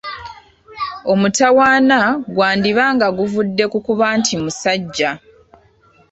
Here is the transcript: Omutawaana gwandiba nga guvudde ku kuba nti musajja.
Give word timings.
Omutawaana 1.11 1.99
gwandiba 2.33 2.85
nga 2.95 3.07
guvudde 3.17 3.65
ku 3.71 3.77
kuba 3.85 4.07
nti 4.19 4.33
musajja. 4.43 5.11